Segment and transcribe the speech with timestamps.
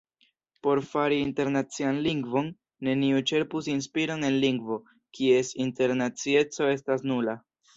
[0.67, 2.49] Por fari internacian lingvon,
[2.89, 4.81] neniu ĉerpus inspiron el lingvo,
[5.19, 7.39] kies internacieco estas nula.